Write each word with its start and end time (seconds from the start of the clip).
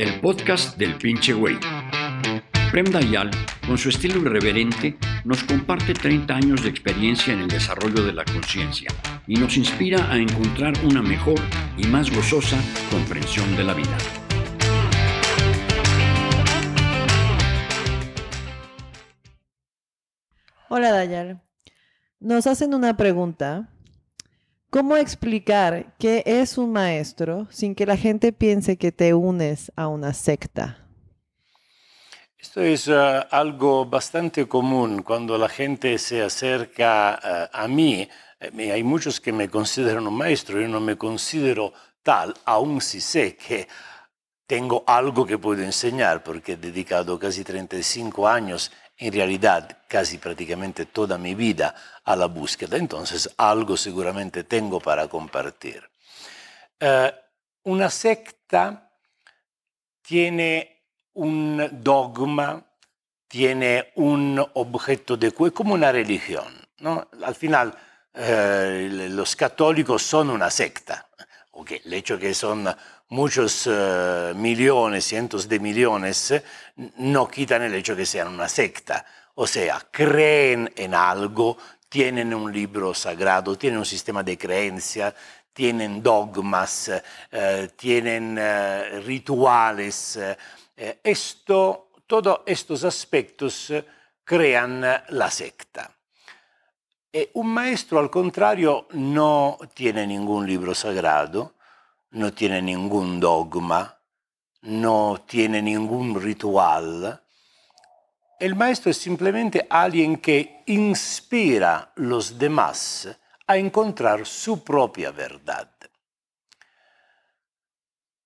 el 0.00 0.18
podcast 0.18 0.78
del 0.78 0.94
pinche 0.94 1.34
güey. 1.34 1.58
Prem 2.70 2.86
Dayal, 2.86 3.30
con 3.66 3.76
su 3.76 3.90
estilo 3.90 4.18
irreverente, 4.22 4.96
nos 5.26 5.44
comparte 5.44 5.92
30 5.92 6.34
años 6.34 6.62
de 6.62 6.70
experiencia 6.70 7.34
en 7.34 7.40
el 7.40 7.48
desarrollo 7.48 8.02
de 8.02 8.14
la 8.14 8.24
conciencia 8.24 8.88
y 9.26 9.34
nos 9.34 9.58
inspira 9.58 10.10
a 10.10 10.16
encontrar 10.16 10.72
una 10.84 11.02
mejor 11.02 11.38
y 11.76 11.86
más 11.86 12.10
gozosa 12.10 12.56
comprensión 12.90 13.54
de 13.58 13.64
la 13.64 13.74
vida. 13.74 13.98
Hola 20.70 20.92
Dayal, 20.92 21.42
nos 22.20 22.46
hacen 22.46 22.72
una 22.72 22.96
pregunta 22.96 23.68
¿Cómo 24.70 24.96
explicar 24.96 25.96
qué 25.98 26.22
es 26.24 26.56
un 26.56 26.70
maestro 26.70 27.48
sin 27.50 27.74
que 27.74 27.86
la 27.86 27.96
gente 27.96 28.32
piense 28.32 28.76
que 28.76 28.92
te 28.92 29.14
unes 29.14 29.72
a 29.74 29.88
una 29.88 30.14
secta? 30.14 30.86
Esto 32.38 32.60
es 32.60 32.86
uh, 32.86 33.26
algo 33.32 33.84
bastante 33.86 34.46
común 34.46 35.02
cuando 35.02 35.36
la 35.36 35.48
gente 35.48 35.98
se 35.98 36.22
acerca 36.22 37.18
uh, 37.52 37.56
a 37.56 37.66
mí. 37.66 38.08
Eh, 38.38 38.70
hay 38.70 38.84
muchos 38.84 39.20
que 39.20 39.32
me 39.32 39.48
consideran 39.48 40.06
un 40.06 40.14
maestro, 40.14 40.60
yo 40.60 40.68
no 40.68 40.80
me 40.80 40.96
considero 40.96 41.72
tal, 42.04 42.32
aun 42.44 42.80
si 42.80 43.00
sé 43.00 43.34
que 43.34 43.66
tengo 44.46 44.84
algo 44.86 45.26
que 45.26 45.36
puedo 45.36 45.64
enseñar, 45.64 46.22
porque 46.22 46.52
he 46.52 46.56
dedicado 46.56 47.18
casi 47.18 47.42
35 47.42 48.28
años 48.28 48.70
en 49.00 49.12
realidad 49.12 49.78
casi 49.88 50.18
prácticamente 50.18 50.86
toda 50.86 51.16
mi 51.16 51.34
vida 51.34 51.74
a 52.04 52.14
la 52.14 52.26
búsqueda, 52.26 52.76
entonces 52.76 53.30
algo 53.38 53.76
seguramente 53.76 54.44
tengo 54.44 54.78
para 54.78 55.08
compartir. 55.08 55.82
Eh, 56.78 57.12
una 57.64 57.88
secta 57.88 58.90
tiene 60.02 60.84
un 61.14 61.68
dogma, 61.82 62.62
tiene 63.26 63.92
un 63.96 64.44
objeto 64.54 65.16
de 65.16 65.28
es 65.28 65.52
como 65.52 65.74
una 65.74 65.90
religión. 65.92 66.60
¿no? 66.78 67.08
Al 67.24 67.34
final, 67.34 67.74
eh, 68.12 69.08
los 69.10 69.34
católicos 69.34 70.02
son 70.02 70.30
una 70.30 70.50
secta. 70.50 71.08
Okay, 71.52 71.82
el 71.84 71.92
hecho 71.94 72.16
que 72.16 72.32
son 72.32 72.68
muchos 73.08 73.66
uh, 73.66 74.32
millones, 74.36 75.04
cientos 75.04 75.48
de 75.48 75.58
millones, 75.58 76.32
no 76.98 77.26
quitan 77.28 77.62
el 77.62 77.74
hecho 77.74 77.96
que 77.96 78.06
sean 78.06 78.28
una 78.28 78.48
secta. 78.48 79.04
O 79.34 79.48
sea, 79.48 79.84
creen 79.90 80.72
en 80.76 80.94
algo, 80.94 81.58
tienen 81.88 82.32
un 82.32 82.52
libro 82.52 82.94
sagrado, 82.94 83.58
tienen 83.58 83.80
un 83.80 83.84
sistema 83.84 84.22
de 84.22 84.38
creencia, 84.38 85.12
tienen 85.52 86.00
dogmas, 86.00 86.88
uh, 87.32 87.66
tienen 87.74 88.38
uh, 88.38 89.00
rituales. 89.00 90.18
esto, 91.02 91.90
todos 92.06 92.42
estos 92.46 92.84
aspectos 92.84 93.72
crean 94.24 94.80
la 95.08 95.30
secta. 95.30 95.90
E 97.12 97.30
un 97.34 97.48
maestro, 97.48 97.98
al 97.98 98.08
contrario, 98.08 98.86
no 98.92 99.58
tiene 99.74 100.06
ningún 100.06 100.46
libro 100.46 100.74
sagrado, 100.74 101.54
no 102.10 102.32
tiene 102.32 102.62
ningún 102.62 103.18
dogma, 103.18 103.98
no 104.62 105.24
tiene 105.26 105.60
ningún 105.60 106.20
ritual. 106.20 107.20
El 108.38 108.54
maestro 108.54 108.92
es 108.92 108.96
simplemente 108.96 109.66
alguien 109.68 110.18
que 110.18 110.62
inspira 110.66 111.92
los 111.96 112.38
demás 112.38 113.08
a 113.46 113.56
encontrar 113.56 114.24
su 114.24 114.62
propia 114.62 115.10
verdad. 115.10 115.68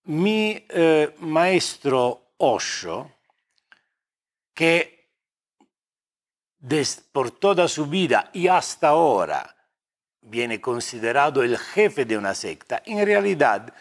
Mi 0.04 0.66
eh, 0.68 1.14
maestro 1.20 2.34
Osho, 2.36 3.10
por 7.12 7.30
toda 7.30 7.68
su 7.68 7.86
vida 7.86 8.30
y 8.32 8.48
hasta 8.48 8.88
ahora 8.88 9.54
viene 10.22 10.60
considerado 10.60 11.42
el 11.42 11.58
jefe 11.58 12.06
de 12.06 12.16
una 12.16 12.34
secta, 12.34 12.82
en 12.86 13.04
realidad 13.04 13.72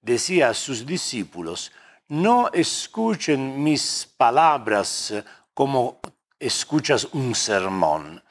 decía 0.00 0.50
a 0.50 0.54
sus 0.54 0.86
discípulos, 0.86 1.72
no 2.06 2.48
escuchen 2.52 3.62
mis 3.62 4.06
palabras 4.16 5.12
como 5.52 6.00
escuchas 6.38 7.04
un 7.12 7.34
sermón, 7.34 8.22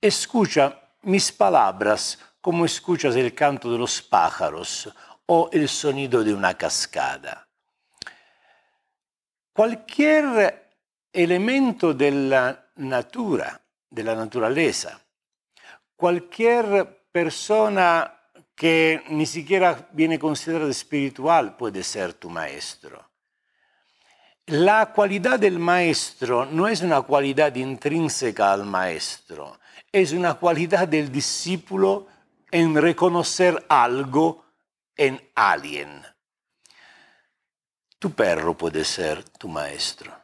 escucha 0.00 0.80
mis 1.02 1.30
palabras 1.30 2.18
como 2.40 2.64
escuchas 2.64 3.14
el 3.14 3.32
canto 3.34 3.70
de 3.70 3.78
los 3.78 4.02
pájaros 4.02 4.92
o 5.26 5.48
el 5.52 5.68
sonido 5.68 6.24
de 6.24 6.34
una 6.34 6.54
cascada. 6.54 7.46
Cualquier 9.52 10.63
elemento 11.14 11.94
de 11.94 12.10
la 12.10 12.70
natura, 12.76 13.60
de 13.88 14.02
la 14.02 14.16
naturaleza, 14.16 15.00
cualquier 15.94 17.06
persona 17.12 18.12
que 18.54 19.02
ni 19.10 19.24
siquiera 19.24 19.88
viene 19.92 20.18
considerada 20.18 20.70
espiritual 20.70 21.56
puede 21.56 21.84
ser 21.84 22.14
tu 22.14 22.28
maestro. 22.28 23.10
La 24.46 24.92
cualidad 24.92 25.38
del 25.38 25.58
maestro 25.58 26.44
no 26.44 26.66
es 26.66 26.82
una 26.82 27.00
cualidad 27.02 27.54
intrínseca 27.54 28.52
al 28.52 28.64
maestro, 28.64 29.60
es 29.90 30.12
una 30.12 30.34
cualidad 30.34 30.88
del 30.88 31.10
discípulo 31.10 32.08
en 32.50 32.74
reconocer 32.74 33.64
algo 33.68 34.44
en 34.96 35.30
alguien. 35.36 36.02
Tu 37.98 38.10
perro 38.10 38.54
puede 38.56 38.84
ser 38.84 39.22
tu 39.24 39.48
maestro 39.48 40.23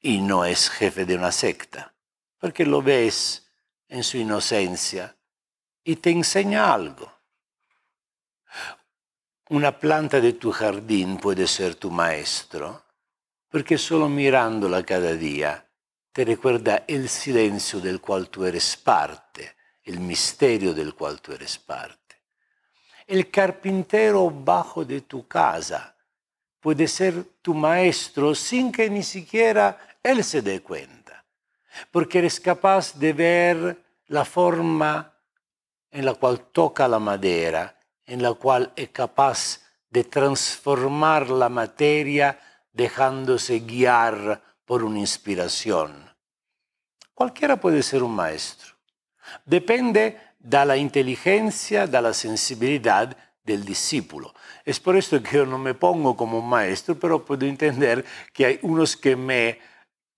y 0.00 0.20
no 0.20 0.44
es 0.44 0.70
jefe 0.70 1.04
de 1.04 1.14
una 1.14 1.32
secta, 1.32 1.94
porque 2.38 2.64
lo 2.64 2.82
ves 2.82 3.50
en 3.88 4.02
su 4.02 4.16
inocencia 4.16 5.16
y 5.84 5.96
te 5.96 6.10
enseña 6.10 6.72
algo. 6.72 7.12
Una 9.50 9.78
planta 9.78 10.20
de 10.20 10.34
tu 10.34 10.52
jardín 10.52 11.18
puede 11.18 11.46
ser 11.46 11.74
tu 11.74 11.90
maestro, 11.90 12.84
porque 13.48 13.76
solo 13.76 14.08
mirándola 14.08 14.84
cada 14.84 15.12
día 15.14 15.66
te 16.12 16.24
recuerda 16.24 16.84
el 16.86 17.08
silencio 17.08 17.80
del 17.80 18.00
cual 18.00 18.30
tú 18.30 18.44
eres 18.44 18.76
parte, 18.76 19.56
el 19.82 20.00
misterio 20.00 20.72
del 20.72 20.94
cual 20.94 21.20
tú 21.20 21.32
eres 21.32 21.58
parte. 21.58 22.16
El 23.06 23.30
carpintero 23.30 24.30
bajo 24.30 24.84
de 24.84 25.00
tu 25.00 25.26
casa 25.26 25.96
puede 26.60 26.86
ser 26.86 27.24
tu 27.42 27.54
maestro 27.54 28.34
sin 28.34 28.70
que 28.70 28.88
ni 28.88 29.02
siquiera 29.02 29.89
él 30.02 30.24
se 30.24 30.42
dé 30.42 30.60
cuenta, 30.60 31.24
porque 31.90 32.18
eres 32.18 32.40
capaz 32.40 32.94
de 32.98 33.12
ver 33.12 33.84
la 34.06 34.24
forma 34.24 35.14
en 35.90 36.04
la 36.04 36.14
cual 36.14 36.40
toca 36.52 36.88
la 36.88 36.98
madera, 36.98 37.78
en 38.06 38.22
la 38.22 38.34
cual 38.34 38.72
es 38.76 38.90
capaz 38.90 39.60
de 39.88 40.04
transformar 40.04 41.30
la 41.30 41.48
materia 41.48 42.38
dejándose 42.72 43.60
guiar 43.60 44.42
por 44.64 44.84
una 44.84 45.00
inspiración. 45.00 46.08
Cualquiera 47.14 47.56
puede 47.56 47.82
ser 47.82 48.02
un 48.02 48.14
maestro. 48.14 48.74
Depende 49.44 50.18
de 50.38 50.64
la 50.64 50.76
inteligencia, 50.76 51.86
de 51.86 52.00
la 52.00 52.14
sensibilidad 52.14 53.16
del 53.44 53.64
discípulo. 53.64 54.34
Es 54.64 54.80
por 54.80 54.96
esto 54.96 55.22
que 55.22 55.38
yo 55.38 55.46
no 55.46 55.58
me 55.58 55.74
pongo 55.74 56.16
como 56.16 56.38
un 56.38 56.48
maestro, 56.48 56.98
pero 56.98 57.24
puedo 57.24 57.46
entender 57.46 58.04
que 58.32 58.46
hay 58.46 58.58
unos 58.62 58.96
que 58.96 59.16
me 59.16 59.58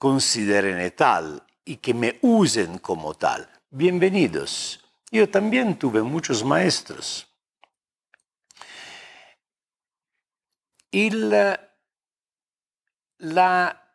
consideren 0.02 0.92
tal 0.96 1.46
y 1.64 1.76
que 1.76 1.94
me 1.94 2.18
usen 2.22 2.78
como 2.78 3.14
tal. 3.14 3.48
Bienvenidos. 3.70 4.84
Yo 5.12 5.30
también 5.30 5.78
tuve 5.78 6.02
muchos 6.02 6.42
maestros. 6.42 7.28
El, 10.90 11.30
la, 13.18 13.94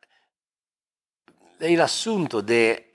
el 1.59 1.81
asunto 1.81 2.41
de 2.41 2.93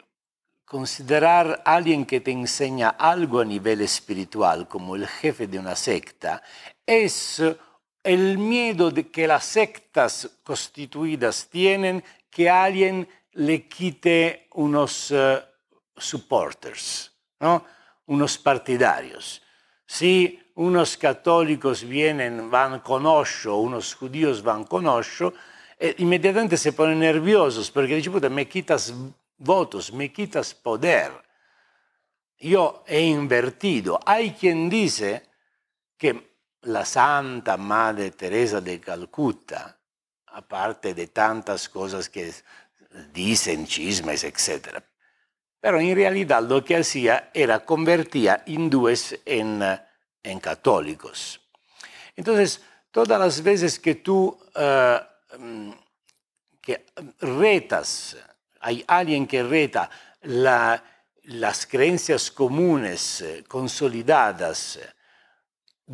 considerar 0.64 1.62
a 1.66 1.74
alguien 1.74 2.06
que 2.06 2.22
te 2.22 2.30
enseña 2.30 2.88
algo 2.88 3.40
a 3.40 3.44
nivel 3.44 3.82
espiritual 3.82 4.66
como 4.66 4.96
el 4.96 5.06
jefe 5.06 5.46
de 5.46 5.58
una 5.58 5.76
secta 5.76 6.42
es 6.86 7.42
el 8.02 8.38
miedo 8.38 8.90
de 8.90 9.08
que 9.08 9.26
las 9.26 9.44
sectas 9.44 10.28
constituidas 10.42 11.48
tienen 11.48 12.02
que 12.30 12.50
alguien 12.50 13.08
le 13.32 13.68
quite 13.68 14.48
unos 14.54 15.10
uh, 15.10 15.38
supporters, 15.96 17.12
¿no? 17.40 17.64
unos 18.06 18.38
partidarios. 18.38 19.42
Si 19.86 20.38
unos 20.54 20.96
católicos 20.96 21.84
vienen, 21.84 22.50
van 22.50 22.80
con 22.80 23.06
Osho, 23.06 23.56
unos 23.56 23.94
judíos 23.94 24.42
van 24.42 24.64
con 24.64 24.86
Osho, 24.86 25.32
eh, 25.78 25.94
inmediatamente 25.98 26.56
se 26.56 26.72
ponen 26.72 26.98
nerviosos 26.98 27.70
porque 27.70 27.96
dicen, 27.96 28.12
puta, 28.12 28.28
me 28.28 28.48
quitas 28.48 28.92
votos, 29.38 29.92
me 29.92 30.12
quitas 30.12 30.54
poder. 30.54 31.12
Yo 32.38 32.84
he 32.86 33.02
invertido. 33.02 33.98
Hay 34.04 34.32
quien 34.32 34.68
dice 34.68 35.28
que 35.96 36.31
la 36.62 36.84
Santa 36.84 37.56
Madre 37.56 38.10
Teresa 38.12 38.60
de 38.60 38.80
Calcuta 38.80 39.78
aparte 40.34 40.94
de 40.94 41.08
tantas 41.08 41.68
cosas 41.68 42.08
que 42.08 42.32
dicen, 43.12 43.66
chismes, 43.66 44.24
etc. 44.24 44.82
Pero 45.60 45.80
en 45.80 45.94
realidad 45.94 46.42
lo 46.42 46.64
que 46.64 46.76
hacía 46.76 47.30
era 47.34 47.64
convertía 47.64 48.42
hindúes 48.46 49.18
en, 49.24 49.62
en 50.22 50.40
católicos. 50.40 51.40
Entonces, 52.16 52.62
todas 52.90 53.18
las 53.18 53.42
veces 53.42 53.78
que 53.78 53.96
tú 53.96 54.38
uh, 54.56 55.72
que 56.60 56.86
retas, 57.20 58.16
hay 58.60 58.84
alguien 58.86 59.26
que 59.26 59.42
reta 59.42 59.90
la, 60.22 60.82
las 61.24 61.66
creencias 61.66 62.30
comunes, 62.30 63.20
eh, 63.20 63.44
consolidadas, 63.48 64.78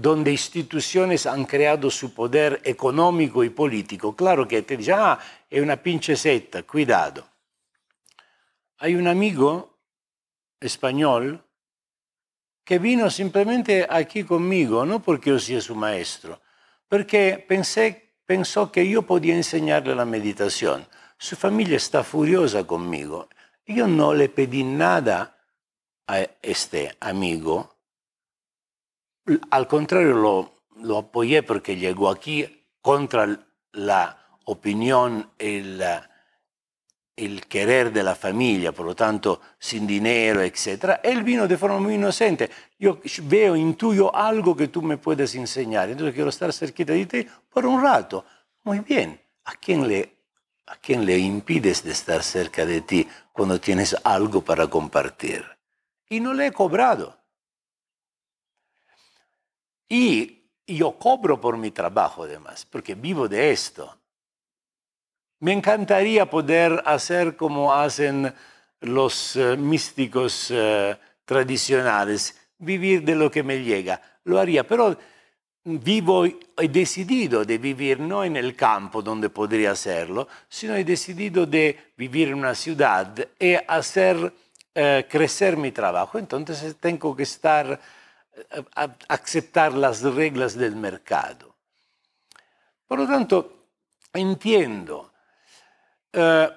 donde 0.00 0.30
instituciones 0.30 1.26
han 1.26 1.44
creado 1.44 1.90
su 1.90 2.14
poder 2.14 2.60
económico 2.62 3.42
y 3.42 3.50
político, 3.50 4.14
claro 4.14 4.46
que 4.46 4.62
te 4.62 4.76
dice, 4.76 4.92
ah, 4.92 5.18
es 5.50 5.60
una 5.60 5.76
pinche 5.76 6.14
setta, 6.14 6.62
cuidado. 6.62 7.26
Hay 8.78 8.94
un 8.94 9.08
amigo 9.08 9.76
español 10.60 11.42
que 12.62 12.78
vino 12.78 13.10
simplemente 13.10 13.88
aquí 13.90 14.22
conmigo, 14.22 14.86
no 14.86 15.02
porque 15.02 15.30
yo 15.30 15.40
sea 15.40 15.60
su 15.60 15.74
maestro, 15.74 16.40
porque 16.86 17.44
pensé, 17.48 18.14
pensó 18.24 18.70
que 18.70 18.88
yo 18.88 19.02
podía 19.02 19.34
enseñarle 19.34 19.96
la 19.96 20.04
meditación. 20.04 20.86
Su 21.18 21.34
familia 21.34 21.76
está 21.76 22.04
furiosa 22.04 22.64
conmigo. 22.64 23.28
Yo 23.66 23.88
no 23.88 24.14
le 24.14 24.28
pedí 24.28 24.62
nada 24.62 25.36
a 26.06 26.20
este 26.40 26.96
amigo. 27.00 27.77
Al 29.50 29.66
contrario, 29.66 30.14
lo, 30.14 30.62
lo 30.76 30.98
apoyé 30.98 31.42
porque 31.42 31.76
llegó 31.76 32.08
aquí 32.08 32.64
contra 32.80 33.38
la 33.72 34.18
opinión, 34.44 35.30
el, 35.38 35.82
el 37.18 37.46
querer 37.46 37.92
de 37.92 38.02
la 38.02 38.14
familia, 38.14 38.72
por 38.72 38.86
lo 38.86 38.94
tanto, 38.94 39.40
sin 39.58 39.86
dinero, 39.86 40.40
etc. 40.40 41.00
Él 41.02 41.22
vino 41.22 41.46
de 41.46 41.58
forma 41.58 41.78
muy 41.78 41.94
inocente. 41.94 42.48
Yo 42.78 43.00
veo, 43.24 43.56
intuyo 43.56 44.14
algo 44.14 44.56
que 44.56 44.68
tú 44.68 44.80
me 44.80 44.96
puedes 44.96 45.34
enseñar, 45.34 45.90
entonces 45.90 46.14
quiero 46.14 46.30
estar 46.30 46.52
cerquita 46.52 46.92
de 46.92 47.06
ti 47.06 47.26
por 47.50 47.66
un 47.66 47.82
rato. 47.82 48.24
Muy 48.64 48.80
bien, 48.80 49.20
¿a 49.44 49.52
quién 49.56 49.86
le, 49.86 50.14
a 50.66 50.76
quién 50.76 51.04
le 51.04 51.18
impides 51.18 51.82
de 51.82 51.90
estar 51.90 52.22
cerca 52.22 52.64
de 52.64 52.80
ti 52.82 53.06
cuando 53.32 53.60
tienes 53.60 53.96
algo 54.04 54.40
para 54.40 54.68
compartir? 54.68 55.44
Y 56.08 56.20
no 56.20 56.32
le 56.32 56.46
he 56.46 56.52
cobrado. 56.52 57.17
Y 59.88 60.42
yo 60.66 60.92
cobro 60.98 61.40
por 61.40 61.56
mi 61.56 61.70
trabajo 61.70 62.24
además, 62.24 62.66
porque 62.66 62.94
vivo 62.94 63.28
de 63.28 63.50
esto. 63.50 63.96
Me 65.40 65.52
encantaría 65.52 66.28
poder 66.28 66.82
hacer 66.84 67.36
como 67.36 67.72
hacen 67.72 68.32
los 68.80 69.36
uh, 69.36 69.56
místicos 69.56 70.50
uh, 70.50 70.94
tradicionales, 71.24 72.36
vivir 72.58 73.02
de 73.02 73.14
lo 73.14 73.30
que 73.30 73.42
me 73.42 73.62
llega. 73.62 74.00
Lo 74.24 74.38
haría, 74.38 74.66
pero 74.66 74.96
vivo, 75.64 76.24
he 76.24 76.68
decidido 76.68 77.44
de 77.44 77.58
vivir 77.58 78.00
no 78.00 78.24
en 78.24 78.36
el 78.36 78.56
campo 78.56 79.02
donde 79.02 79.30
podría 79.30 79.72
hacerlo, 79.72 80.28
sino 80.48 80.74
he 80.74 80.84
decidido 80.84 81.46
de 81.46 81.92
vivir 81.96 82.28
en 82.28 82.34
una 82.34 82.54
ciudad 82.54 83.14
y 83.38 83.54
hacer 83.54 84.16
uh, 84.16 84.30
crecer 85.08 85.56
mi 85.56 85.70
trabajo. 85.72 86.18
Entonces 86.18 86.76
tengo 86.80 87.14
que 87.14 87.24
estar, 87.24 87.80
aceptar 89.08 89.74
las 89.74 90.02
reglas 90.02 90.56
del 90.56 90.76
mercado. 90.76 91.54
Por 92.86 93.00
lo 93.00 93.06
tanto, 93.06 93.68
entiendo 94.12 95.12
eh, 96.12 96.50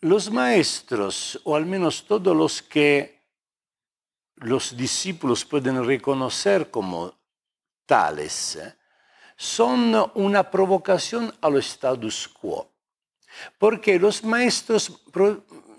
los 0.00 0.30
maestros, 0.30 1.40
o 1.44 1.54
al 1.54 1.66
menos 1.66 2.04
todos 2.04 2.36
los 2.36 2.62
que 2.62 3.22
los 4.36 4.76
discípulos 4.76 5.44
pueden 5.44 5.84
reconocer 5.84 6.70
como 6.70 7.14
tales, 7.86 8.58
son 9.36 10.10
una 10.14 10.50
provocación 10.50 11.32
a 11.40 11.48
los 11.48 11.66
status 11.66 12.28
quo. 12.28 12.68
Porque 13.58 13.98
los 13.98 14.22
maestros, 14.24 14.90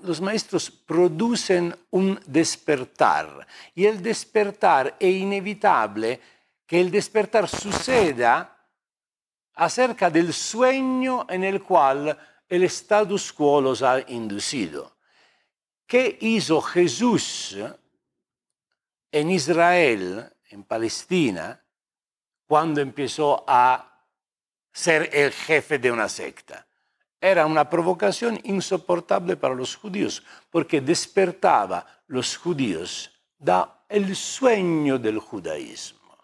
los 0.03 0.19
maestros 0.19 0.69
producen 0.69 1.75
un 1.91 2.19
despertar 2.25 3.47
y 3.73 3.85
el 3.85 4.01
despertar 4.01 4.95
es 4.99 5.15
inevitable 5.15 6.19
que 6.65 6.79
el 6.79 6.91
despertar 6.91 7.47
suceda 7.47 8.67
acerca 9.55 10.09
del 10.09 10.33
sueño 10.33 11.25
en 11.29 11.43
el 11.43 11.61
cual 11.63 12.17
el 12.49 12.63
status 12.63 13.31
quo 13.31 13.61
los 13.61 13.81
ha 13.81 13.99
inducido. 14.11 14.97
¿Qué 15.87 16.17
hizo 16.21 16.61
Jesús 16.61 17.57
en 19.11 19.31
Israel, 19.31 20.31
en 20.49 20.63
Palestina, 20.63 21.63
cuando 22.45 22.81
empezó 22.81 23.43
a 23.47 24.05
ser 24.71 25.09
el 25.13 25.31
jefe 25.31 25.77
de 25.79 25.91
una 25.91 26.09
secta? 26.09 26.67
Era 27.23 27.45
una 27.45 27.69
provocación 27.69 28.37
insoportable 28.43 29.37
para 29.37 29.55
los 29.55 29.77
judíos, 29.77 30.21
porque 30.51 30.81
despertaba 30.81 31.87
los 32.07 32.35
judíos 32.35 33.09
da 33.39 33.85
el 33.87 34.13
sueño 34.13 34.99
del 34.99 35.19
judaísmo. 35.19 36.17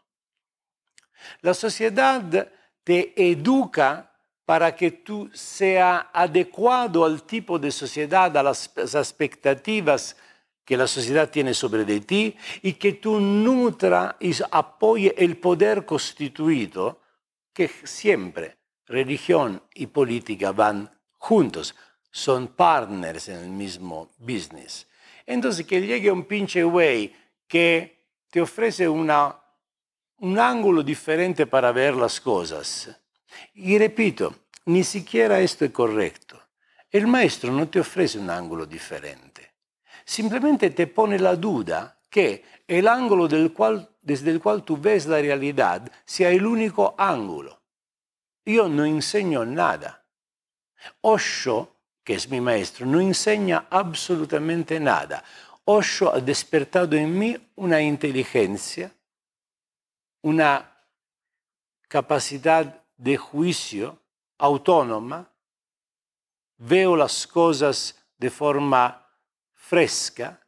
La 1.40 1.54
sociedad 1.54 2.52
te 2.84 3.14
educa 3.16 4.12
para 4.44 4.76
que 4.76 4.92
tú 4.92 5.30
sea 5.34 6.10
adecuado 6.12 7.06
al 7.06 7.24
tipo 7.24 7.58
de 7.58 7.72
sociedad, 7.72 8.36
a 8.36 8.44
las 8.44 8.70
expectativas 8.78 10.18
que 10.66 10.76
la 10.76 10.86
sociedad 10.86 11.30
tiene 11.30 11.54
sobre 11.54 11.86
de 11.86 12.02
ti 12.02 12.36
y 12.62 12.74
que 12.74 12.92
tú 12.94 13.22
nutra 13.22 14.18
y 14.20 14.34
apoye 14.52 15.16
el 15.18 15.38
poder 15.38 15.86
constituido 15.86 17.00
que 17.54 17.70
siempre 17.86 18.59
religión 18.90 19.62
y 19.74 19.88
política 19.88 20.52
van 20.52 20.92
juntos, 21.18 21.76
son 22.12 22.50
partners 22.50 23.30
en 23.30 23.40
el 23.40 23.50
mismo 23.50 24.12
business. 24.18 24.88
Entonces 25.26 25.66
que 25.66 25.80
llegue 25.80 26.12
un 26.12 26.26
pinche 26.26 26.64
güey 26.64 27.14
que 27.48 28.08
te 28.30 28.42
ofrece 28.42 28.90
una, 28.90 29.36
un 30.18 30.38
ángulo 30.38 30.84
diferente 30.84 31.46
para 31.48 31.72
ver 31.72 31.96
las 31.96 32.20
cosas 32.20 32.90
y 33.54 33.78
repito, 33.78 34.36
ni 34.66 34.84
siquiera 34.84 35.40
esto 35.40 35.66
es 35.66 35.72
correcto. 35.72 36.42
El 36.92 37.08
maestro 37.08 37.52
no 37.52 37.68
te 37.68 37.80
ofrece 37.80 38.18
un 38.18 38.30
ángulo 38.30 38.66
diferente. 38.66 39.54
Simplemente 40.04 40.72
te 40.72 40.88
pone 40.88 41.20
la 41.20 41.36
duda 41.36 42.00
que 42.10 42.44
el 42.68 42.88
ángulo 42.88 43.28
desde 43.28 44.32
el 44.32 44.40
cual 44.42 44.64
tú 44.64 44.78
ves 44.78 45.06
la 45.06 45.22
realidad 45.22 45.92
sea 46.06 46.32
el 46.32 46.46
único 46.46 46.96
ángulo. 46.98 47.59
Yo 48.50 48.68
no 48.68 48.84
enseño 48.84 49.46
nada. 49.46 50.04
Osho, 51.02 51.76
que 52.04 52.16
es 52.16 52.28
mi 52.30 52.42
maestro, 52.42 52.84
no 52.88 53.00
enseña 53.00 53.68
absolutamente 53.70 54.80
nada. 54.80 55.24
Osho 55.66 56.12
ha 56.12 56.20
despertado 56.20 56.96
en 56.96 57.16
mí 57.16 57.38
una 57.58 57.80
inteligencia, 57.80 58.92
una 60.24 60.68
capacidad 61.88 62.84
de 62.98 63.18
juicio 63.18 64.00
autónoma, 64.40 65.30
veo 66.58 66.96
las 66.96 67.28
cosas 67.28 67.96
de 68.18 68.32
forma 68.32 69.06
fresca, 69.54 70.42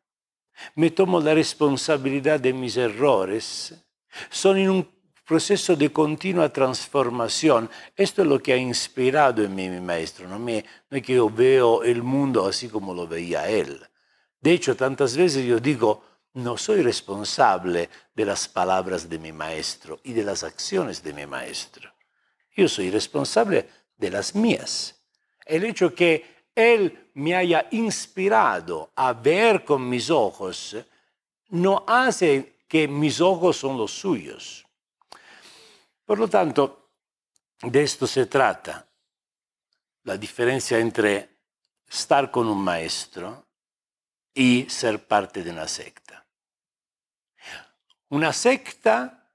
me 0.73 0.89
tomo 0.89 1.19
la 1.19 1.35
responsabilidad 1.35 2.39
de 2.39 2.51
mis 2.51 2.77
errores, 2.77 3.75
sono 4.31 4.57
in 4.57 4.69
un 4.71 5.00
proceso 5.25 5.75
de 5.75 5.91
continua 5.91 6.49
transformación. 6.49 7.69
Esto 7.95 8.21
es 8.21 8.27
lo 8.27 8.41
que 8.41 8.53
ha 8.53 8.57
inspirado 8.57 9.43
en 9.43 9.55
mí 9.55 9.69
mi 9.69 9.79
maestro. 9.79 10.27
No, 10.27 10.39
me, 10.39 10.63
no 10.89 10.97
es 10.97 11.03
que 11.03 11.15
yo 11.15 11.29
veo 11.29 11.83
el 11.83 12.03
mundo 12.03 12.45
así 12.45 12.69
como 12.69 12.93
lo 12.93 13.07
veía 13.07 13.49
él. 13.49 13.81
De 14.39 14.51
hecho, 14.51 14.75
tantas 14.75 15.15
veces 15.15 15.45
yo 15.45 15.59
digo, 15.59 16.03
no 16.33 16.57
soy 16.57 16.81
responsable 16.81 17.89
de 18.15 18.25
las 18.25 18.47
palabras 18.47 19.09
de 19.09 19.19
mi 19.19 19.31
maestro 19.31 19.99
y 20.03 20.13
de 20.13 20.23
las 20.23 20.43
acciones 20.43 21.03
de 21.03 21.13
mi 21.13 21.25
maestro. 21.25 21.91
Yo 22.55 22.67
soy 22.67 22.89
responsable 22.89 23.67
de 23.97 24.09
las 24.09 24.35
mías. 24.35 24.95
El 25.45 25.65
hecho 25.65 25.93
que 25.93 26.45
Él 26.55 27.11
me 27.13 27.35
haya 27.35 27.67
inspirado 27.71 28.91
a 28.95 29.13
ver 29.13 29.63
con 29.63 29.87
mis 29.87 30.09
ojos 30.09 30.77
no 31.49 31.83
hace 31.87 32.53
que 32.67 32.87
mis 32.87 33.19
ojos 33.19 33.57
son 33.57 33.77
los 33.77 33.91
suyos. 33.91 34.65
Por 36.11 36.19
lo 36.19 36.27
tanto, 36.27 36.89
de 37.61 37.83
esto 37.83 38.05
se 38.05 38.25
trata, 38.25 38.85
la 40.03 40.17
diferencia 40.17 40.77
entre 40.77 41.37
estar 41.87 42.29
con 42.29 42.47
un 42.47 42.61
maestro 42.61 43.47
y 44.33 44.69
ser 44.69 45.07
parte 45.07 45.41
de 45.41 45.51
una 45.51 45.69
secta. 45.69 46.27
Una 48.09 48.33
secta 48.33 49.25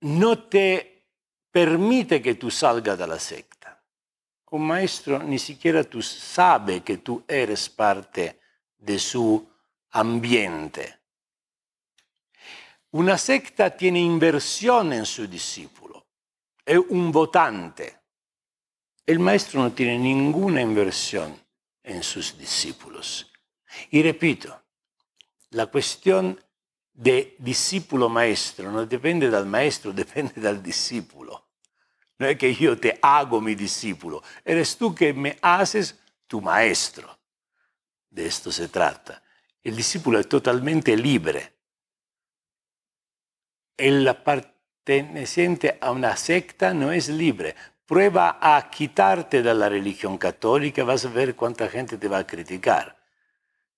no 0.00 0.48
te 0.48 1.06
permite 1.52 2.20
que 2.20 2.34
tú 2.34 2.50
salgas 2.50 2.98
de 2.98 3.06
la 3.06 3.20
secta. 3.20 3.80
un 4.50 4.66
maestro 4.66 5.20
ni 5.20 5.38
siquiera 5.38 5.84
tú 5.84 6.02
sabe 6.02 6.82
que 6.82 6.98
tú 6.98 7.22
eres 7.28 7.68
parte 7.68 8.40
de 8.76 8.98
su 8.98 9.48
ambiente. 9.90 10.99
Una 12.92 13.16
secta 13.16 13.70
tiene 13.76 14.00
inversión 14.00 14.92
en 14.92 15.06
su 15.06 15.28
discípulo, 15.28 16.06
es 16.64 16.78
un 16.88 17.12
votante. 17.12 17.98
El 19.06 19.20
maestro 19.20 19.60
no 19.60 19.72
tiene 19.72 19.98
ninguna 19.98 20.60
inversión 20.60 21.40
en 21.82 22.02
sus 22.02 22.36
discípulos. 22.36 23.30
Y 23.90 24.02
repito, 24.02 24.60
la 25.50 25.66
cuestión 25.66 26.38
de 26.92 27.36
discípulo 27.38 28.08
maestro 28.08 28.70
no 28.70 28.84
depende 28.86 29.30
del 29.30 29.46
maestro, 29.46 29.92
depende 29.94 30.40
del 30.40 30.62
discípulo. 30.62 31.48
No 32.18 32.26
es 32.26 32.36
que 32.36 32.54
yo 32.54 32.78
te 32.78 32.98
hago 33.00 33.40
mi 33.40 33.54
discípulo, 33.54 34.22
eres 34.44 34.76
tú 34.76 34.94
que 34.94 35.12
me 35.12 35.38
haces 35.40 35.98
tu 36.26 36.40
maestro. 36.40 37.18
De 38.10 38.26
esto 38.26 38.50
se 38.50 38.68
trata. 38.68 39.22
El 39.62 39.76
discípulo 39.76 40.18
es 40.18 40.28
totalmente 40.28 40.96
libre. 40.96 41.59
El 43.76 44.14
perteneciente 44.24 45.78
a 45.80 45.90
una 45.92 46.16
secta 46.16 46.74
no 46.74 46.92
es 46.92 47.08
libre. 47.08 47.54
Prueba 47.86 48.38
a 48.40 48.70
quitarte 48.70 49.42
de 49.42 49.54
la 49.54 49.68
religión 49.68 50.18
católica, 50.18 50.84
vas 50.84 51.04
a 51.04 51.08
ver 51.08 51.34
cuánta 51.34 51.68
gente 51.68 51.96
te 51.96 52.08
va 52.08 52.18
a 52.18 52.26
criticar. 52.26 52.96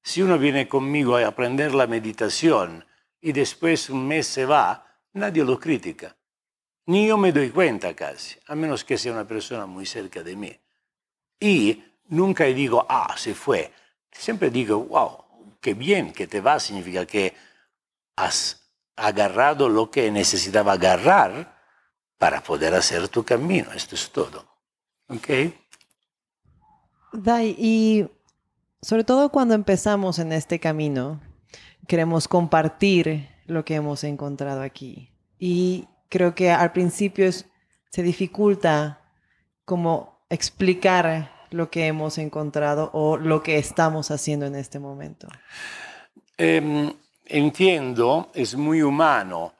Si 0.03 0.21
uno 0.21 0.39
viene 0.39 0.69
conmigo 0.69 1.17
a 1.17 1.27
aprender 1.27 1.75
la 1.75 1.87
meditación 1.87 2.85
y 3.21 3.33
después 3.33 3.89
un 3.89 4.07
mes 4.07 4.27
se 4.27 4.45
va, 4.45 4.87
nadie 5.13 5.45
lo 5.45 5.59
critica. 5.59 6.17
Ni 6.87 7.07
yo 7.07 7.17
me 7.17 7.31
doy 7.31 7.51
cuenta 7.51 7.95
casi, 7.95 8.39
a 8.47 8.57
menos 8.57 8.85
que 8.85 8.99
sea 8.99 9.13
una 9.13 9.27
persona 9.27 9.67
muy 9.67 9.87
cerca 9.87 10.23
de 10.23 10.35
mí. 10.35 10.61
Y 11.39 11.83
nunca 12.09 12.45
digo, 12.45 12.85
ah, 12.89 13.15
se 13.17 13.35
fue. 13.35 13.73
Siempre 14.11 14.51
digo, 14.51 14.79
wow, 14.79 15.57
qué 15.61 15.75
bien 15.75 16.13
que 16.13 16.27
te 16.27 16.41
va, 16.41 16.59
significa 16.59 17.07
que 17.07 17.35
has 18.17 18.62
agarrado 18.97 19.69
lo 19.69 19.91
que 19.91 20.11
necesitaba 20.11 20.73
agarrar 20.73 21.61
para 22.19 22.43
poder 22.43 22.75
hacer 22.75 23.09
tu 23.09 23.25
camino. 23.25 23.73
Esto 23.73 23.95
es 23.95 24.11
todo. 24.11 24.45
¿Ok? 25.09 25.29
Dai, 27.13 27.55
y 27.59 28.09
sobre 28.81 29.05
todo 29.05 29.31
cuando 29.31 29.55
empezamos 29.55 30.19
en 30.19 30.33
este 30.33 30.59
camino, 30.59 31.21
queremos 31.87 32.29
compartir 32.29 33.29
lo 33.47 33.65
que 33.65 33.75
hemos 33.75 34.05
encontrado 34.05 34.63
aquí. 34.63 35.13
Y 35.39 35.89
creo 36.09 36.35
que 36.35 36.51
al 36.51 36.73
principio 36.73 37.31
se 37.33 38.03
dificulta 38.03 39.01
como 39.65 40.25
explicar 40.31 41.33
lo 41.51 41.71
que 41.71 41.87
hemos 41.87 42.19
encontrado 42.19 42.91
o 42.93 43.17
lo 43.17 43.43
que 43.43 43.59
estamos 43.59 44.11
haciendo 44.11 44.47
en 44.47 44.55
este 44.55 44.79
momento. 44.79 45.29
Em, 46.39 46.93
entiendo, 47.33 48.31
es 48.35 48.55
muy 48.55 48.83
humano. 48.83 49.55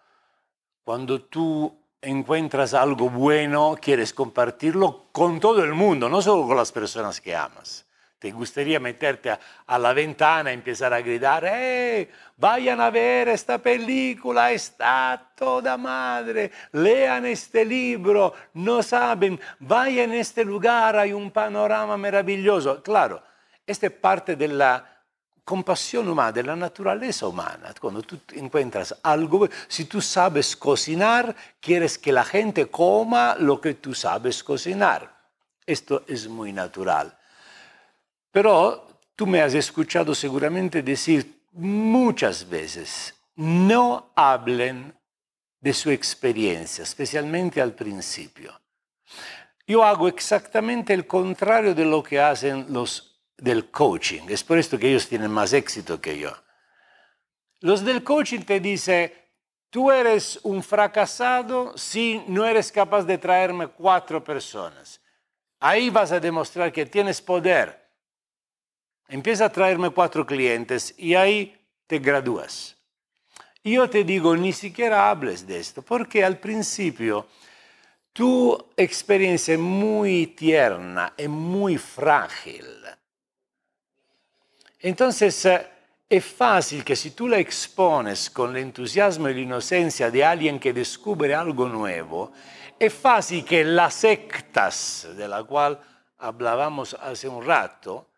Cuando 0.85 1.23
tú 1.23 1.75
encuentras 2.01 2.75
algo 2.75 3.09
bueno, 3.09 3.77
quieres 3.81 4.13
compartirlo 4.13 5.07
con 5.13 5.41
todo 5.41 5.65
el 5.65 5.73
mundo, 5.73 6.09
no 6.09 6.21
solo 6.21 6.47
con 6.47 6.57
las 6.57 6.71
personas 6.71 7.21
que 7.21 7.35
amas. 7.35 7.87
Te 8.19 8.31
gustaría 8.31 8.79
meterte 8.79 9.31
a, 9.67 9.79
la 9.79 9.93
ventana 9.93 10.51
y 10.51 10.55
empezar 10.55 10.93
a 10.93 11.01
gritar, 11.01 11.45
¡eh! 11.45 12.09
Vayan 12.37 12.81
a 12.81 12.91
ver 12.91 13.29
esta 13.29 13.59
película, 13.59 14.53
está 14.53 15.33
toda 15.35 15.77
madre, 15.77 16.53
lean 16.73 17.27
este 17.27 17.65
libro, 17.65 18.33
no 18.55 18.83
saben, 18.83 19.41
vayan 19.59 20.13
a 20.13 20.17
este 20.17 20.45
lugar, 20.45 20.97
hay 20.97 21.13
un 21.13 21.33
panorama 21.33 21.97
maravilloso. 21.97 22.81
Claro, 22.83 23.23
esta 23.67 23.87
es 23.87 23.93
parte 23.93 24.37
de 24.37 24.49
la 24.49 24.92
compasión 25.45 26.09
humana, 26.09 26.33
de 26.33 26.43
la 26.43 26.57
naturaleza 26.57 27.27
humana. 27.27 27.75
Cuando 27.81 28.03
tú 28.03 28.19
encuentras 28.35 28.95
algo, 29.03 29.49
si 29.69 29.85
tú 29.85 30.01
sabes 30.01 30.57
cocinar, 30.57 31.35
quieres 31.61 31.99
que 31.99 32.13
la 32.13 32.25
gente 32.25 32.67
coma 32.67 33.37
lo 33.39 33.61
que 33.61 33.75
tú 33.75 33.95
sabes 33.95 34.43
cocinar. 34.43 35.13
Esto 35.67 36.05
es 36.07 36.29
muy 36.29 36.53
natural. 36.53 37.17
Pero 38.31 38.87
tú 39.15 39.27
me 39.27 39.41
has 39.41 39.55
escuchado 39.55 40.15
seguramente 40.15 40.83
decir 40.83 41.43
muchas 41.53 42.49
veces, 42.49 43.15
no 43.37 44.11
hablen 44.15 44.95
de 45.61 45.73
su 45.73 45.91
experiencia, 45.91 46.83
especialmente 46.83 47.61
al 47.61 47.73
principio. 47.73 48.59
Yo 49.67 49.85
hago 49.85 50.09
exactamente 50.09 50.93
el 50.93 51.07
contrario 51.07 51.75
de 51.75 51.85
lo 51.85 52.03
que 52.03 52.21
hacen 52.21 52.67
los 52.69 53.12
del 53.37 53.71
coaching. 53.71 54.23
Es 54.29 54.45
por 54.45 54.59
esto 54.59 54.79
que 54.79 54.89
ellos 54.89 55.09
tienen 55.09 55.31
más 55.31 55.53
éxito 55.53 56.01
que 56.01 56.19
yo. 56.19 56.33
Los 57.61 57.85
del 57.85 58.03
coaching 58.03 58.41
te 58.41 58.61
dicen, 58.61 59.13
tú 59.71 59.91
eres 59.91 60.41
un 60.43 60.63
fracasado 60.63 61.77
si 61.77 62.23
no 62.27 62.45
eres 62.45 62.73
capaz 62.73 63.05
de 63.05 63.19
traerme 63.19 63.69
cuatro 63.69 64.23
personas. 64.23 65.01
Ahí 65.61 65.91
vas 65.91 66.13
a 66.13 66.21
demostrar 66.21 66.73
que 66.73 66.87
tienes 66.87 67.21
poder 67.21 67.83
empieza 69.13 69.45
a 69.45 69.53
traerme 69.53 69.91
cuatro 69.91 70.25
clientes 70.25 70.95
y 70.97 71.15
ahí 71.15 71.55
te 71.87 71.99
gradúas. 71.99 72.77
Yo 73.63 73.89
te 73.89 74.05
digo, 74.05 74.35
ni 74.37 74.53
siquiera 74.53 75.11
hables 75.11 75.47
de 75.47 75.61
esto, 75.61 75.83
porque 75.83 76.25
al 76.25 76.39
principio 76.39 77.29
tu 78.13 78.59
experiencia 78.77 79.55
es 79.55 79.61
muy 79.61 80.29
tierna, 80.29 81.13
es 81.17 81.29
muy 81.29 81.77
frágil. 81.77 82.67
Entonces, 84.83 85.45
eh, 85.47 85.67
es 86.09 86.25
fácil 86.25 86.85
que 86.85 86.97
si 86.97 87.13
tú 87.13 87.29
la 87.29 87.39
expones 87.39 88.29
con 88.29 88.51
el 88.51 88.65
entusiasmo 88.65 89.29
y 89.29 89.35
la 89.35 89.41
inocencia 89.41 90.11
de 90.11 90.25
alguien 90.25 90.59
que 90.59 90.73
descubre 90.73 91.35
algo 91.35 91.69
nuevo, 91.69 92.33
es 92.79 92.93
fácil 92.93 93.45
que 93.45 93.65
las 93.65 93.95
sectas 93.95 95.09
de 95.17 95.29
la 95.29 95.45
cual 95.45 95.81
hablábamos 96.19 96.95
hace 96.95 97.29
un 97.29 97.45
rato, 97.45 98.09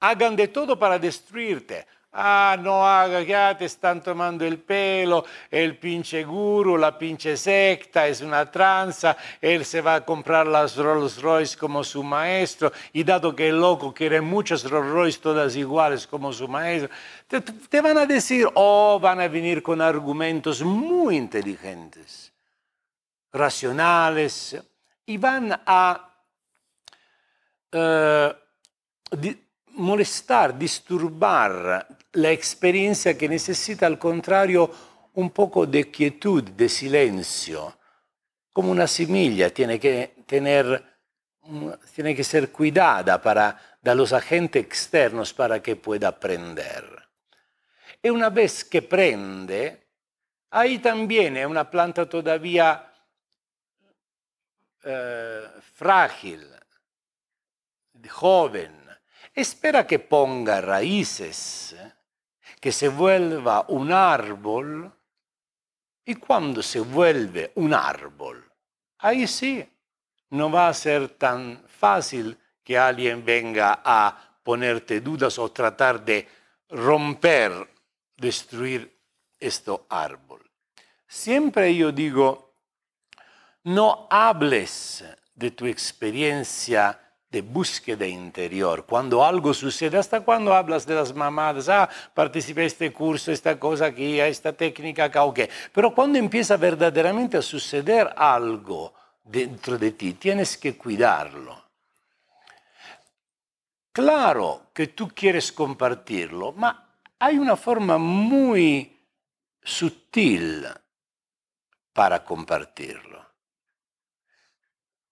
hagan 0.00 0.36
de 0.36 0.48
todo 0.48 0.78
para 0.78 0.98
destruirte. 0.98 1.86
Ah, 2.16 2.56
no 2.60 2.86
haga, 2.86 3.22
ya 3.22 3.56
te 3.58 3.64
están 3.64 4.00
tomando 4.00 4.44
el 4.44 4.60
pelo, 4.60 5.24
el 5.50 5.76
pinche 5.76 6.22
guru, 6.22 6.76
la 6.76 6.96
pinche 6.96 7.36
secta, 7.36 8.06
es 8.06 8.20
una 8.20 8.48
tranza, 8.48 9.16
él 9.40 9.64
se 9.64 9.80
va 9.80 9.96
a 9.96 10.04
comprar 10.04 10.46
las 10.46 10.76
Rolls 10.76 11.20
Royce 11.20 11.56
como 11.56 11.82
su 11.82 12.04
maestro, 12.04 12.72
y 12.92 13.02
dado 13.02 13.34
que 13.34 13.48
el 13.48 13.60
loco 13.60 13.92
quiere 13.92 14.20
muchas 14.20 14.62
Rolls 14.62 14.92
Royce 14.92 15.18
todas 15.18 15.56
iguales 15.56 16.06
como 16.06 16.32
su 16.32 16.46
maestro, 16.46 16.88
te, 17.26 17.80
van 17.80 17.98
a 17.98 18.06
decir, 18.06 18.46
oh, 18.54 19.00
van 19.02 19.20
a 19.20 19.26
venir 19.26 19.60
con 19.60 19.80
argumentos 19.80 20.62
muy 20.62 21.16
inteligentes, 21.16 22.32
racionales, 23.32 24.56
y 25.04 25.16
van 25.16 25.60
a... 25.66 26.10
Uh, 27.72 28.44
molestar, 29.74 30.56
disturbar 30.56 31.86
la 32.14 32.30
experiencia 32.30 33.16
que 33.16 33.28
necesita 33.28 33.86
al 33.86 33.98
contrario 33.98 34.70
un 35.14 35.30
poco 35.30 35.66
de 35.66 35.90
quietud, 35.90 36.42
de 36.42 36.68
silencio. 36.68 37.78
Como 38.52 38.70
una 38.70 38.86
semilla 38.86 39.50
tiene 39.50 39.78
que 39.78 40.14
tener 40.26 40.94
tiene 41.94 42.14
que 42.14 42.24
ser 42.24 42.50
cuidada 42.50 43.20
para, 43.20 43.76
de 43.80 43.94
los 43.94 44.12
agentes 44.12 44.64
externos 44.64 45.32
para 45.32 45.62
que 45.62 45.76
pueda 45.76 46.08
aprender. 46.08 47.02
Y 48.02 48.10
una 48.10 48.30
vez 48.30 48.64
que 48.64 48.82
prende, 48.82 49.88
ahí 50.50 50.78
también 50.78 51.36
es 51.36 51.46
una 51.46 51.70
planta 51.70 52.08
todavía 52.08 52.92
eh, 54.82 55.42
frágil, 55.74 56.48
joven, 58.10 58.84
espera 59.34 59.86
que 59.86 59.98
ponga 59.98 60.60
raíces, 60.60 61.74
que 62.60 62.72
se 62.72 62.88
vuelva 62.88 63.64
un 63.68 63.92
árbol, 63.92 64.92
y 66.04 66.16
cuando 66.16 66.62
se 66.62 66.80
vuelve 66.80 67.52
un 67.56 67.72
árbol, 67.72 68.44
ahí 68.98 69.26
sí, 69.26 69.66
no 70.30 70.50
va 70.50 70.68
a 70.68 70.74
ser 70.74 71.08
tan 71.10 71.62
fácil 71.66 72.36
que 72.62 72.76
alguien 72.76 73.24
venga 73.24 73.80
a 73.84 74.38
ponerte 74.42 75.00
dudas 75.00 75.38
o 75.38 75.50
tratar 75.50 76.04
de 76.04 76.28
romper, 76.68 77.70
destruir 78.16 78.98
este 79.38 79.72
árbol. 79.88 80.42
Siempre 81.06 81.74
yo 81.74 81.92
digo, 81.92 82.54
no 83.64 84.06
hables 84.10 85.04
de 85.34 85.50
tu 85.50 85.66
experiencia 85.66 87.00
de 87.34 87.42
búsqueda 87.42 88.06
interior. 88.06 88.86
Cuando 88.86 89.24
algo 89.24 89.52
sucede, 89.52 89.98
hasta 89.98 90.20
cuando 90.20 90.54
hablas 90.54 90.86
de 90.86 90.94
las 90.94 91.12
mamadas, 91.12 91.68
ah, 91.68 91.88
participé 92.14 92.60
en 92.60 92.66
este 92.68 92.92
curso, 92.92 93.32
esta 93.32 93.58
cosa 93.58 93.86
aquí, 93.86 94.20
esta 94.20 94.52
técnica 94.52 95.04
acá, 95.04 95.24
ok. 95.24 95.40
Pero 95.72 95.92
cuando 95.92 96.16
empieza 96.16 96.56
verdaderamente 96.56 97.36
a 97.36 97.42
suceder 97.42 98.14
algo 98.16 98.94
dentro 99.24 99.76
de 99.76 99.90
ti, 99.90 100.12
tienes 100.14 100.56
que 100.56 100.76
cuidarlo. 100.76 101.62
claro 103.92 104.70
que 104.72 104.88
tú 104.88 105.08
quieres 105.08 105.52
compartirlo, 105.52 106.52
ma 106.52 106.70
hay 107.18 107.38
una 107.38 107.56
forma 107.56 107.96
muy 107.96 108.90
sutil 109.62 110.66
para 111.92 112.24
compartirlo. 112.24 113.24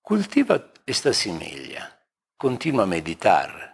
Cultiva 0.03 0.73
esta 0.85 1.13
semilla, 1.13 2.02
continua 2.45 2.83
a 2.83 2.87
meditar 2.87 3.73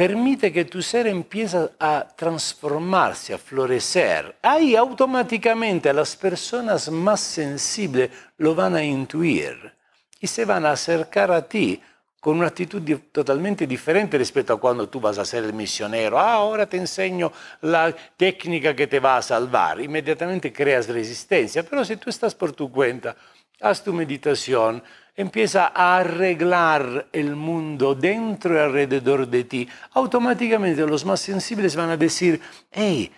permite 0.00 0.50
que 0.50 0.64
tu 0.64 0.80
ser 0.80 1.06
empiece 1.08 1.58
a 1.78 2.08
transformarse, 2.16 3.34
a 3.34 3.38
florecer. 3.38 4.34
Ahí 4.40 4.74
automáticamente 4.74 5.92
las 5.92 6.16
personas 6.16 6.90
más 6.90 7.20
sensibles 7.20 8.08
lo 8.38 8.54
van 8.54 8.76
a 8.76 8.82
intuir 8.82 9.74
y 10.18 10.26
se 10.26 10.46
van 10.46 10.64
a 10.64 10.72
acercar 10.72 11.30
a 11.30 11.46
ti 11.46 11.78
con 12.18 12.38
una 12.38 12.46
actitud 12.46 12.80
totalmente 13.12 13.66
diferente 13.66 14.16
respecto 14.16 14.54
a 14.54 14.58
cuando 14.58 14.88
tú 14.88 15.00
vas 15.00 15.18
a 15.18 15.24
ser 15.26 15.44
el 15.44 15.52
misionero. 15.52 16.18
Ah, 16.18 16.32
ahora 16.32 16.64
te 16.64 16.78
enseño 16.78 17.30
la 17.60 17.94
técnica 18.16 18.74
que 18.74 18.86
te 18.86 19.00
va 19.00 19.18
a 19.18 19.22
salvar. 19.22 19.82
Inmediatamente 19.82 20.50
creas 20.50 20.88
resistencia. 20.88 21.62
Pero 21.62 21.84
si 21.84 21.98
tú 21.98 22.08
estás 22.08 22.34
por 22.34 22.52
tu 22.52 22.72
cuenta, 22.72 23.14
haz 23.60 23.84
tu 23.84 23.92
meditación, 23.92 24.82
empieza 25.20 25.72
a 25.74 25.98
arreglar 25.98 27.08
el 27.12 27.36
mundo 27.36 27.94
dentro 27.94 28.54
y 28.54 28.58
alrededor 28.58 29.26
de 29.28 29.44
ti, 29.44 29.68
automáticamente 29.92 30.86
los 30.86 31.04
más 31.04 31.20
sensibles 31.20 31.76
van 31.76 31.90
a 31.90 31.96
decir, 31.96 32.40
hey, 32.70 33.12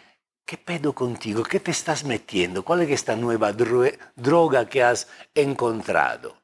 ¿qué 0.44 0.58
pedo 0.58 0.92
contigo? 0.92 1.42
¿Qué 1.42 1.60
te 1.60 1.70
estás 1.70 2.04
metiendo? 2.04 2.64
¿Cuál 2.64 2.82
es 2.82 2.90
esta 2.90 3.16
nueva 3.16 3.52
droga 3.52 4.68
que 4.68 4.82
has 4.82 5.08
encontrado? 5.34 6.36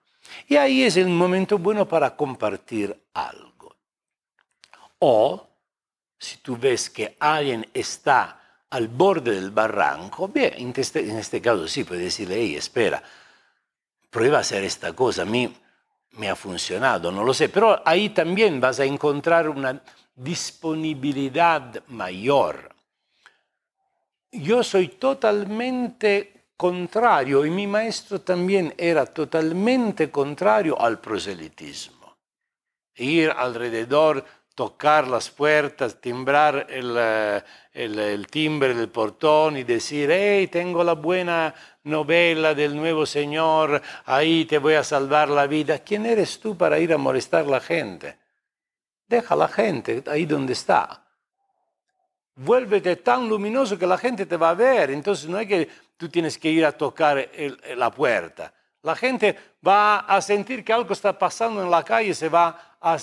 Y 0.47 0.57
ahí 0.57 0.83
es 0.83 0.97
el 0.97 1.09
momento 1.09 1.59
bueno 1.59 1.89
para 1.89 2.15
compartir 2.17 2.97
algo. 3.15 3.77
O, 5.01 5.47
si 6.19 6.39
tú 6.39 6.57
ves 6.57 6.91
que 6.91 7.17
alguien 7.19 7.69
está 7.73 8.65
al 8.71 8.89
borde 8.89 9.33
del 9.33 9.51
barranco, 9.51 10.29
bien, 10.29 10.53
en 10.57 10.73
este, 10.77 11.01
este 11.19 11.41
caso 11.41 11.67
sí, 11.67 11.85
puedes 11.85 12.05
decirle, 12.05 12.37
hey, 12.37 12.57
espera, 12.57 13.03
prueba 14.11 14.39
a 14.39 14.41
hacer 14.41 14.65
esta 14.65 14.93
cosa, 14.93 15.23
a 15.23 15.27
mí 15.27 15.55
me 16.13 16.29
ha 16.29 16.37
funcionado, 16.37 17.13
no 17.13 17.25
lo 17.25 17.33
sé, 17.33 17.49
pero 17.49 17.81
ahí 17.85 18.11
también 18.11 18.61
vas 18.61 18.81
a 18.81 18.85
encontrar 18.85 19.49
una 19.49 19.81
disponibilidad 20.15 21.83
mayor. 21.89 22.75
Yo 24.33 24.63
soy 24.63 24.89
totalmente 24.89 26.49
contrario 26.57 27.47
y 27.47 27.51
mi 27.51 27.67
maestro 27.67 28.21
también 28.21 28.75
era 28.77 29.07
totalmente 29.07 30.11
contrario 30.11 30.79
al 30.81 30.99
proselitismo. 30.99 32.17
Ir 32.97 33.31
alrededor, 33.31 34.25
tocar 34.59 35.07
las 35.07 35.31
puertas, 35.31 36.01
timbrar 36.01 36.67
el, 36.69 36.97
eh, 36.99 37.45
el, 37.73 37.97
el 37.97 38.27
timbre 38.27 38.75
del 38.75 38.89
portón 38.89 39.57
y 39.57 39.63
decir, 39.63 40.11
hey, 40.11 40.49
tengo 40.49 40.83
la 40.83 40.95
buena 40.95 41.55
novela 41.85 42.55
del 42.55 42.75
nuevo 42.75 43.07
Señor, 43.07 43.81
ahí 44.05 44.47
te 44.47 44.59
voy 44.59 44.75
a 44.75 44.83
salvar 44.83 45.29
la 45.29 45.47
vida. 45.47 45.79
¿Quién 45.79 46.07
eres 46.07 46.41
tú 46.41 46.57
para 46.57 46.81
ir 46.81 46.93
a 46.93 46.99
molestar 46.99 47.45
a 47.45 47.49
la 47.49 47.61
gente? 47.61 48.19
Deja 49.07 49.35
a 49.35 49.37
la 49.37 49.47
gente 49.47 50.03
ahí 50.09 50.27
donde 50.27 50.55
está. 50.55 51.07
Vuélvete 52.35 52.97
tan 52.97 53.29
luminoso 53.29 53.79
que 53.79 53.87
la 53.87 53.97
gente 53.97 54.27
te 54.27 54.37
va 54.37 54.51
a 54.51 54.55
ver. 54.55 54.91
Entonces 54.91 55.29
no 55.29 55.39
es 55.39 55.47
que 55.47 55.69
tú 55.97 56.09
tienes 56.09 56.37
que 56.37 56.51
ir 56.51 56.67
a 56.67 56.73
tocar 56.73 57.31
la 57.77 57.93
puerta. 57.93 58.53
La 58.83 58.95
gente 58.95 59.37
va 59.67 60.01
a 60.01 60.21
sentir 60.21 60.65
que 60.65 60.73
algo 60.73 60.93
está 60.93 61.19
pasando 61.19 61.63
en 61.63 61.71
la 61.71 61.83
calle, 61.83 62.15
se 62.15 62.29
va 62.29 62.77
a, 62.81 62.95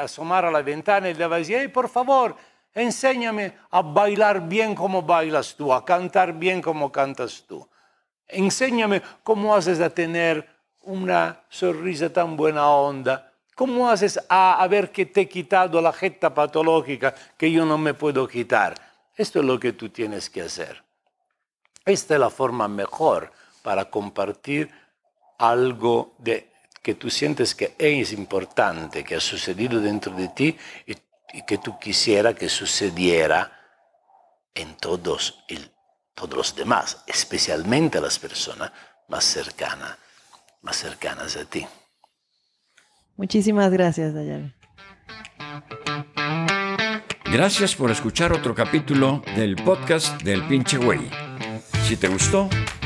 asomar 0.00 0.44
a 0.44 0.50
la 0.50 0.62
ventana 0.62 1.08
y 1.08 1.14
le 1.14 1.26
va 1.26 1.36
a 1.36 1.38
decir, 1.38 1.72
por 1.72 1.88
favor, 1.88 2.36
enséñame 2.74 3.54
a 3.70 3.82
bailar 3.82 4.46
bien 4.48 4.74
como 4.74 5.02
bailas 5.02 5.54
tú, 5.54 5.72
a 5.72 5.84
cantar 5.84 6.32
bien 6.32 6.60
como 6.60 6.90
cantas 6.90 7.44
tú. 7.46 7.66
Enséñame 8.26 9.02
cómo 9.22 9.54
haces 9.54 9.80
a 9.80 9.88
tener 9.88 10.48
una 10.82 11.40
sonrisa 11.48 12.12
tan 12.12 12.36
buena 12.36 12.68
onda. 12.68 13.32
¿Cómo 13.54 13.88
haces 13.88 14.20
a, 14.28 14.66
ver 14.68 14.90
que 14.90 15.06
te 15.06 15.22
he 15.22 15.28
quitado 15.28 15.80
la 15.80 15.92
jeta 15.92 16.34
patológica 16.34 17.14
que 17.38 17.50
yo 17.50 17.64
no 17.64 17.78
me 17.78 17.94
puedo 17.94 18.26
quitar? 18.26 18.74
Esto 19.14 19.38
es 19.38 19.46
lo 19.46 19.58
que 19.58 19.72
tú 19.72 19.88
tienes 19.88 20.28
que 20.28 20.42
hacer. 20.42 20.82
Esta 21.84 22.14
es 22.14 22.20
la 22.20 22.30
forma 22.30 22.68
mejor 22.68 23.32
para 23.66 23.90
compartir 23.90 24.70
algo 25.38 26.14
de, 26.18 26.52
que 26.82 26.94
tú 26.94 27.10
sientes 27.10 27.56
que 27.56 27.74
es 27.78 28.12
importante, 28.12 29.02
que 29.02 29.16
ha 29.16 29.20
sucedido 29.20 29.80
dentro 29.80 30.14
de 30.14 30.28
ti 30.28 30.56
y 30.86 30.94
y 31.32 31.42
que 31.42 31.58
tú 31.58 31.78
quisiera 31.78 32.34
que 32.34 32.48
sucediera 32.48 33.52
en 34.54 34.74
todos, 34.76 35.44
el, 35.48 35.70
todos 36.14 36.34
los 36.34 36.56
demás, 36.56 37.02
especialmente 37.06 37.98
a 37.98 38.00
las 38.00 38.18
personas 38.18 38.72
más 39.08 39.24
cercanas, 39.24 39.98
más 40.62 40.76
cercanas 40.76 41.36
a 41.36 41.44
ti. 41.44 41.66
Muchísimas 43.16 43.70
gracias, 43.70 44.14
Dayana. 44.14 44.54
Gracias 47.30 47.74
por 47.74 47.90
escuchar 47.90 48.32
otro 48.32 48.54
capítulo 48.54 49.22
del 49.34 49.56
podcast 49.56 50.22
del 50.22 50.42
pinche 50.46 50.78
güey. 50.78 51.10
Si 51.84 51.96
te 51.96 52.08
gustó, 52.08 52.48